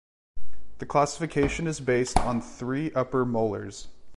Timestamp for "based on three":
1.79-2.91